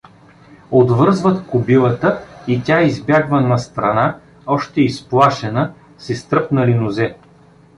Отвързват 0.71 1.47
кобилата 1.47 2.21
и 2.47 2.63
тя 2.63 2.81
избягва 2.81 3.41
настрана, 3.41 4.19
още 4.47 4.81
изплашена, 4.81 5.73
с 5.97 6.09
изтръпнали 6.09 6.73
нозе. 6.75 7.17